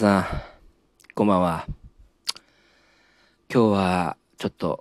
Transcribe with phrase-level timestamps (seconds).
[0.00, 0.26] さん、
[1.14, 1.66] こんばんは。
[3.52, 4.80] 今日は、ちょっと、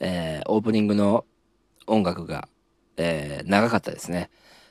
[0.00, 1.24] えー、オープニングの
[1.86, 2.48] 音楽が、
[2.96, 4.30] えー、長かったですね。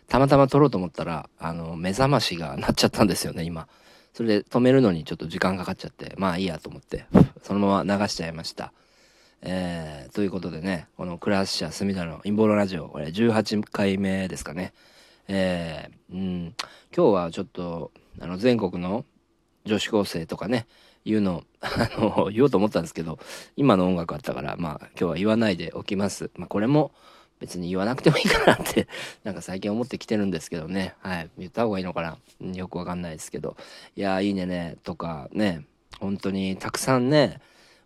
[0.10, 3.70] たまたま撮ろうと思ったら、あの、目覚ましが鳴っちゃったんですよね、今。
[4.14, 7.06] それで止めるのにちょっと時間かかっちゃって、まあいいやと思って、
[7.44, 8.74] そのまま流しちゃいました。
[9.42, 14.74] えー、ということでね、このクラッシャー隅田の陰謀論ラジオ、これ18回目ですかね。
[15.30, 16.56] えー、うん、
[16.94, 19.06] 今日はちょっと、あの、全国の
[19.66, 20.68] 女子高生とかね、
[21.06, 23.20] 言うの、あの、言おうと思ったんですけど、
[23.56, 26.32] 今の音楽あったから、まあ、今日は言わないでおきます。
[26.36, 26.92] まあ、これも、
[27.40, 28.88] 別に言わなくてもいいかなって
[29.24, 30.96] なんか最近思ってきてるんですけどね。
[31.00, 31.30] はい。
[31.38, 32.18] 言った方がいいのかな
[32.54, 33.58] よくわかんないですけど。
[33.96, 35.66] いやいいねね、とかね、
[36.00, 37.42] 本当にたくさんね、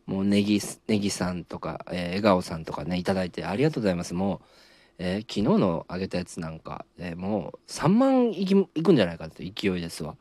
[0.05, 4.13] もうネギ、ネギさんとか、えー、笑顔さんとかね、いただいてありがとうございます。
[4.13, 4.45] もう、
[5.01, 10.17] えー、昨日のあげたやつなんか、えー、もう3万いきいくんじゃないかって勢いですわ。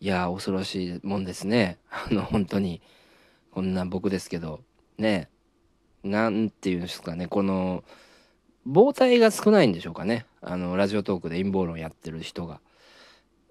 [0.00, 1.78] いや恐ろしいもんですね。
[1.90, 2.82] あの、本当に。
[3.52, 4.60] こんな僕ですけど、
[4.98, 5.28] ね。
[6.04, 7.84] なんていうんですかね、この、
[8.68, 10.26] 膨体が少ないんでしょうかね。
[10.42, 12.60] あの、ラジオトークで陰謀論やってる人が。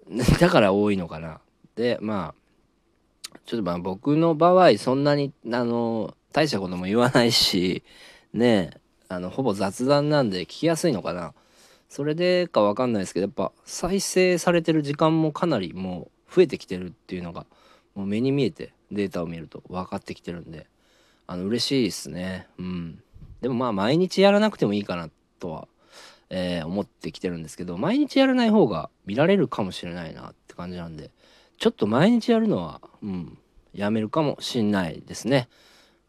[0.40, 1.40] だから多いのかな。
[1.74, 7.82] で、まあ、ちょっとまあ僕の場合、そんなに、あの、大したことも言わないし、
[8.32, 8.81] ねえ
[9.12, 11.34] あの、ほぼ雑談なんで聞きやすいのかな。
[11.88, 17.46] それでかわかんないですけど、やっぱ再生されてる時間もかなりもう増えてきてるっていうのが、
[17.94, 20.66] もう目に見えてデータを見ると分かってきてるんで、
[21.26, 22.48] あの、嬉しいですね。
[22.58, 23.02] うん。
[23.42, 25.68] でもまあ毎日やらなくてもいいかなとは、
[26.30, 31.10] えー、思ってきてるんですけど毎日やらない方が見られるかもしれないなって感じなんで
[31.58, 33.38] ちょっと毎日やるのはうん
[33.74, 35.48] やめるかもしんないですね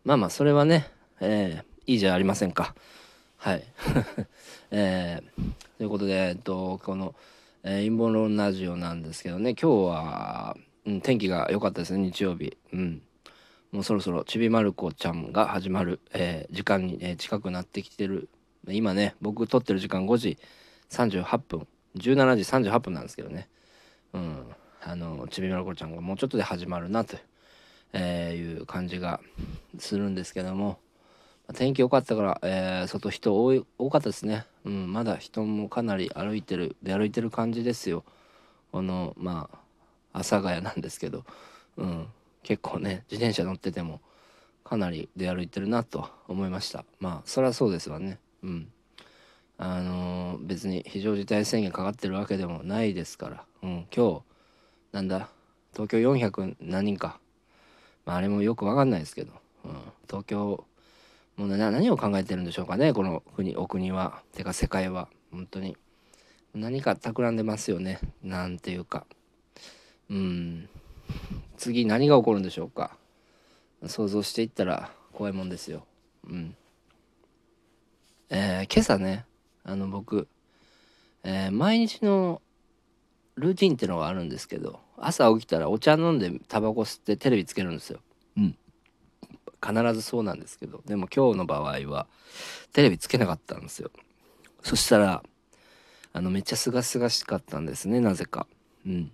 [0.05, 0.87] まあまあそれはね、
[1.19, 2.75] えー、いいじゃありませんか
[3.37, 3.63] はい
[4.71, 7.13] えー、ということでえっとこの、
[7.63, 13.01] えー、陰謀論ラジオなんですけどね今日は、うん、天気が良かったですね日曜日うん
[13.73, 18.29] もうそろそろちびまる子ちゃんが始まる、えー、時間に、えー、近くなってきてる。
[18.69, 20.37] 今ね、僕撮ってる時間5時
[20.91, 23.49] 38分、17時38分なんですけどね。
[24.13, 24.45] うん。
[24.83, 27.17] あの、ちびまる子ちゃんがもうちょっとで始まるなと、
[27.93, 29.19] えー、いう感じが
[29.79, 30.77] するんですけども、
[31.53, 34.45] 天気良かったから、えー、外人多い多かったですね。
[34.65, 38.03] うん、まだ人もかなり歩いてる、出歩いてる感じですよ。
[38.71, 39.49] この、ま
[40.13, 41.25] あ、阿佐ヶ谷なんですけど、
[41.77, 42.07] うん。
[42.43, 44.01] 結構ね自転車乗ってても
[44.63, 48.67] かなり出歩いてるなと思いましたまあそりゃそうですわねうん
[49.57, 54.21] あのー、別に非常事態宣言かかってるわけでもないですからうん今日
[54.91, 55.29] なんだ
[55.73, 57.19] 東京400何人か
[58.05, 59.31] まああれもよくわかんないですけど、
[59.63, 59.71] うん、
[60.07, 60.65] 東京
[61.35, 64.21] もう何を考えてるんでしょうかねこの国お国は。
[64.33, 65.09] てか世界は。
[65.31, 65.75] 本当に。
[66.53, 67.99] 何か企んでますよね。
[68.21, 69.05] なんていうか。
[70.09, 70.69] うん。
[71.57, 72.97] 次何が起こるんでしょうか。
[73.87, 75.85] 想像していったら怖いもんですよ。
[76.27, 76.55] うん。
[78.29, 79.25] えー、今朝ね
[79.63, 80.27] あの僕、
[81.23, 82.41] えー、毎日の
[83.35, 87.99] ルーティンってのがあるんですけど朝起きたらお茶飲んでタバコ吸ってテレビつけるんですよ。
[89.63, 92.07] 必ずそうなんですけどでも今日の場合は
[92.73, 93.91] テレビつけなかったんですよ。
[94.61, 95.23] そしたら
[96.13, 98.47] あのめっちゃ清々しかったんですねなぜか。
[98.85, 99.11] うん。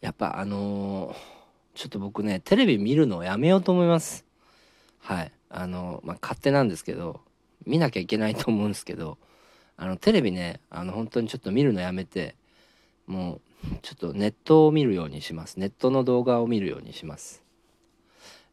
[0.00, 1.38] やっぱあのー
[1.78, 4.24] ちょっと僕ねテレビ見るのをやめようと思います。
[4.98, 5.32] はい。
[5.48, 7.20] あのまあ勝手なんですけど
[7.66, 9.16] 見なきゃいけないと思うんですけど
[9.76, 12.34] あのテレビねあの本当にちょっと見るのやめて
[13.06, 13.40] もう
[13.82, 15.60] ちょっとネットを見るようにします。
[15.60, 17.44] ネットの動画を見るようにします。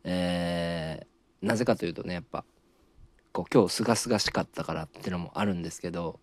[0.05, 2.45] えー、なぜかというとねやっぱ
[3.33, 6.19] こう今日すがすがしかったからっていうのもあるんですけど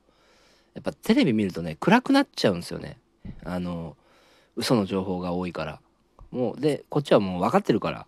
[0.75, 2.98] やっぱテレビ見るとね暗くなっちゃうんですよね。
[3.44, 3.97] あの
[4.56, 5.81] 嘘の情報が多いから。
[6.31, 8.06] もうでこっちはもう分かってるから。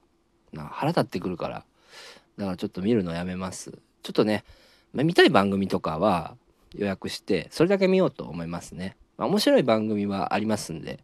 [0.53, 1.65] な腹立ってくるから。
[2.39, 3.79] だからちょっと見るのやめます。
[4.03, 4.45] ちょっとね、
[4.95, 6.37] まあ、見たい番組とかは
[6.75, 11.01] 予約してそれだけ見ようと思いますね、まあ、面白い番組はありますんで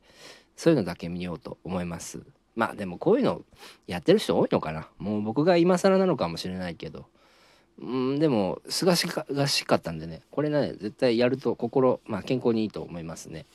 [0.57, 2.23] そういうのだけ見ようと思います。
[2.57, 3.43] まあでもこういうの
[3.87, 7.07] やってる人多いのかなもう僕が今更なのかもしれないけど
[7.79, 13.47] うんでもすがしかがしかったんでねこれね絶対やると心まあ健康にいいと思いますね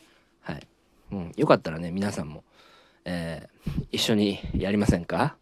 [0.42, 0.68] はい、
[1.12, 2.44] うん、よかったらね皆さんも
[3.08, 5.36] えー、一緒にやりませんか？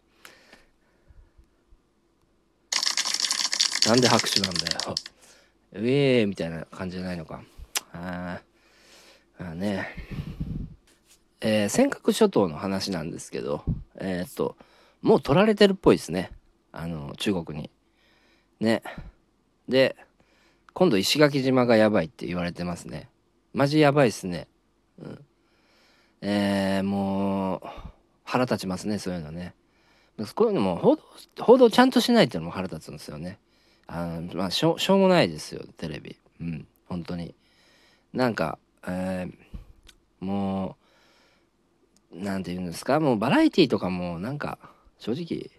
[3.86, 4.94] なんで拍手なんだよ。
[5.72, 7.42] うえーみたいな感じじゃないのか。
[7.94, 8.42] あ
[9.38, 9.86] あね。
[11.44, 13.62] えー、尖閣諸島の話なんですけど、
[13.96, 14.56] えー、っと、
[15.02, 16.30] もう取られてるっぽいですね。
[16.72, 17.70] あの、中国に。
[18.60, 18.82] ね。
[19.68, 19.96] で、
[20.72, 23.08] 今度石垣島がやばいって言われてますね。
[23.52, 24.48] マジやばいっすね。
[24.98, 25.24] うん。
[26.26, 27.60] えー、もう
[28.24, 29.54] 腹立ちますねそういうのね
[30.34, 31.02] こういうのも報道
[31.40, 33.38] 報道ちゃんとしないっていうのも腹立つんですよね
[33.86, 37.34] あのまあしょしょうもないですよテレビうん本当に
[38.14, 40.83] なんか、えー、もう
[42.14, 44.58] なんて言うんですかもうバラエティーとかもなんか
[44.98, 45.50] 正直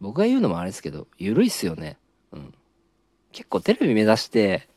[0.00, 1.96] 僕が言うのもあれですけど緩いっすよね。
[2.32, 2.54] うん。
[3.30, 4.68] 結構テレビ目指して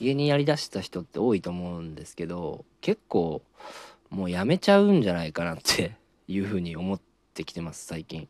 [0.00, 3.42] 芸人やりだした人って多いと思うんですけど結構
[4.10, 5.96] もうやめちゃうんじゃないかなって
[6.28, 7.00] いうふうに思っ
[7.34, 8.28] てきてます最近。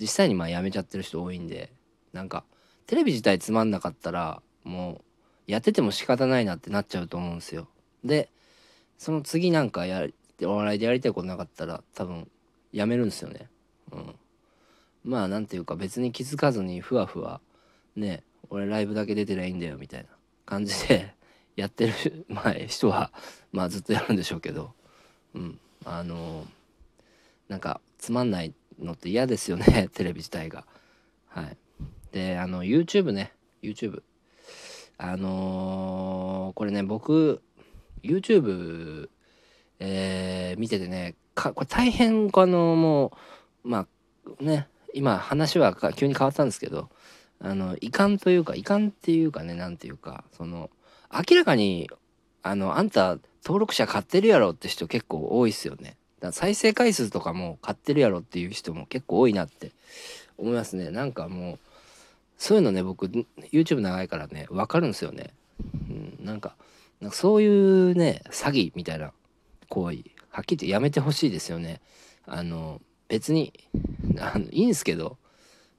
[0.00, 1.72] 実際にまあやめちゃってる人多いんで
[2.12, 2.44] なんか
[2.86, 5.00] テレビ自体つまんなかったらも
[5.48, 7.68] うやってても仕方ないなってなっちゃうと思うんですよ。
[8.04, 8.30] で
[8.98, 10.06] その次なんかや
[10.46, 12.28] お笑いでやりたいことなかったら多分
[12.72, 13.48] やめるんですよね。
[13.92, 14.14] うん。
[15.04, 17.40] まあなんていうか別に気づかずにふわふわ
[17.96, 20.08] ね俺ライブだけ出てりゃいいんだよみたいな
[20.44, 21.14] 感じで
[21.56, 23.12] やってる、まあ、人は
[23.52, 24.72] まあずっとやるんでしょうけど。
[25.34, 25.58] うん。
[25.84, 26.46] あの
[27.48, 30.66] なんかつまんないのって嫌ですよね テレビ自体が。
[31.28, 31.56] はい。
[32.12, 33.32] であの YouTube ね。
[33.62, 34.02] YouTube
[34.98, 37.42] あのー、これね僕
[38.02, 39.08] YouTube
[39.80, 43.12] えー、見ててねかこれ大変あのも
[43.64, 43.86] うま
[44.40, 46.88] あね今話は急に変わったんですけど
[47.40, 50.70] あの遺憾というか遺憾っていうかね何ていうかその
[51.12, 51.88] 明らかに
[52.42, 55.96] あのあんた登録者買ってるやろって人結構多いっすよね。
[56.20, 59.70] だ再生回数とかも買ってるやろっていう人も結構多いなって
[60.36, 60.90] 思いますね。
[60.90, 61.58] なんかもう
[62.38, 63.06] そういうのね僕
[63.52, 65.30] YouTube 長いからね分かるんですよね。
[65.88, 66.56] うん、なんか
[67.00, 69.12] なんかそういうね詐欺みたいな
[69.68, 71.80] 行為はっきり言ってやめてほしいですよね。
[72.26, 73.52] あの別に
[74.20, 75.16] あのいいんすけど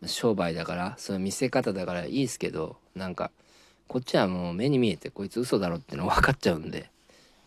[0.06, 3.32] 商売だからそういう見せ方だからいいですけどなんか
[3.88, 6.90] こっちはもう目に見えてこいつ嘘だろっての分かっちゃうんで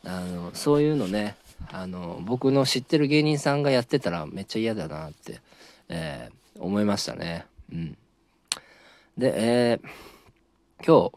[0.04, 1.36] あのそういうのね
[1.70, 5.40] あの僕の知ってる芸人さんがやってたらめっちゃ嫌だなって、
[5.88, 7.46] えー、思いましたね。
[7.72, 7.96] うん、
[9.16, 11.12] で、えー、今日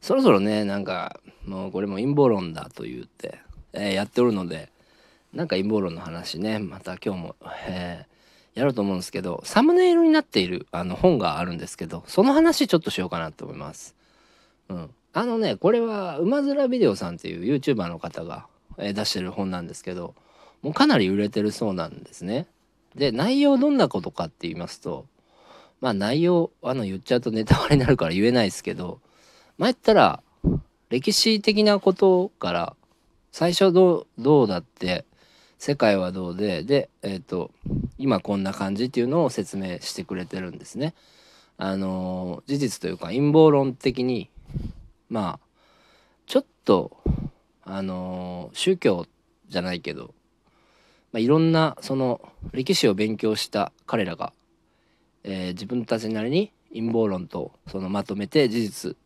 [0.00, 3.40] そろそろねなんかもうこれも陰謀論だと言って、
[3.72, 4.70] えー、やっておるので
[5.32, 7.36] なんか陰謀論の話ねまた今日も、
[7.66, 8.06] え
[8.54, 13.94] やろうと思うんですけどサムネイルになっているあの本があるんですけどその話ちょっとしようかなと思います。
[14.68, 18.46] うん、あのねこれは馬面ビデオさんっていう YouTuber の方が
[18.78, 20.14] 出してる本なんですけど
[20.62, 22.46] もうかなり売れてるそうなんですね。
[22.94, 25.06] で内容どんなことかって言いますと
[25.80, 29.00] まあ内容あの言っちゃうとネタバレになるから言えないですけど
[29.56, 30.22] まあ言ったら
[30.90, 32.76] 歴史的なことから
[33.32, 35.04] 最初どうどうだって
[35.58, 37.50] 世界はどうででえっ、ー、と
[37.98, 40.94] 今こんな感じっていうのを説明してくれてるんですね。
[41.56, 44.30] あの事実というか陰謀論的に
[45.08, 45.46] まあ
[46.26, 46.96] ちょっと
[47.62, 49.06] あの宗教
[49.48, 50.14] じゃないけど、
[51.12, 52.20] まあ、いろんなその
[52.52, 54.32] 歴史を勉強した彼らが、
[55.24, 58.96] えー、自分たちなりに陰謀論とそのまとめて事実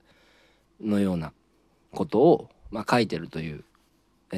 [0.81, 1.33] のような
[1.93, 3.65] ことを、まあ、書いてるという、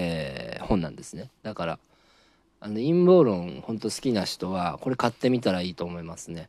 [0.00, 1.30] えー、本なんですね。
[1.42, 1.78] だから
[2.60, 6.48] あの陰謀論本当好きな人はこれ買ってみたらいいと思いますね。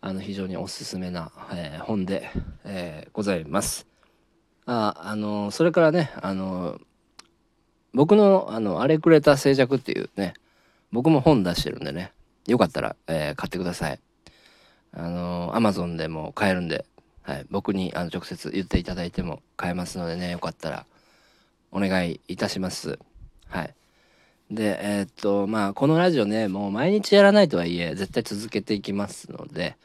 [0.00, 2.30] あの非常におすすめな、えー、本で、
[2.64, 3.86] えー、ございます。
[4.64, 6.80] ああのそれからねあの
[7.92, 10.34] 僕のあの「あれくれた静寂」っていうね
[10.90, 12.12] 僕も本出してるんでね
[12.46, 14.00] よかったら、えー、買ってください
[14.92, 16.84] あのアマゾンでも買えるんで、
[17.22, 20.86] はい、僕にあの直接言っていただいても買えますのでねよかったら
[21.76, 22.98] お願いいたします
[23.48, 23.74] はい
[24.50, 29.76] でえー、っとまあこのラジオねもう毎日やらないとはいえ絶対続けていきますので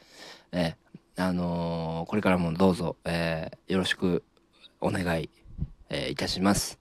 [0.52, 4.22] えー、あのー、これからもどうぞ、えー、よろしく
[4.80, 5.30] お願い、
[5.88, 6.78] え、いたします。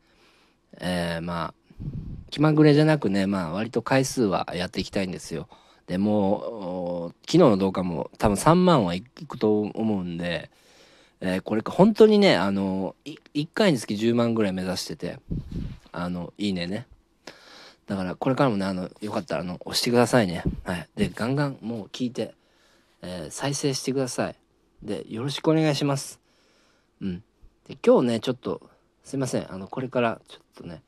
[0.79, 1.53] え、まあ
[2.31, 5.47] 気まぐれじゃなくねまあ割と回数はやっていきたいんですよ。
[5.87, 10.49] でもう昨日の動画も多分3万はいくと思うんで、
[11.21, 15.19] えー、これ本当にねあの1回につき10万ぐらい目指してて
[15.91, 16.87] あのいいねね。
[17.87, 20.43] だからこれからもねあのよかったらあの押してくださいね。
[20.63, 22.33] はい、でガンガンもう聞いて、
[23.01, 24.35] えー、再生してください。
[24.81, 26.19] でよろしくお願いします。
[27.01, 27.23] うん。
[27.67, 28.61] で今日ねちょっと
[29.03, 30.81] すいませんあのこれからちょっとね、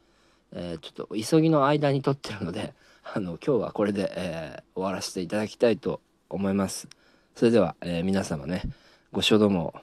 [0.53, 2.73] えー、ちょっと急ぎの間に撮ってるので
[3.03, 6.87] あの今日はこれで、えー、終わらせていただきたいと思います
[7.35, 8.63] それでは、え、皆様ね
[9.11, 9.73] ご視聴どうも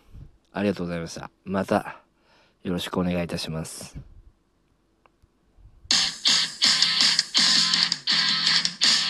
[0.53, 2.01] ありがとうございましたまた
[2.63, 3.97] よろしくお願いいたします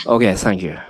[0.06, 0.89] OK, thank you.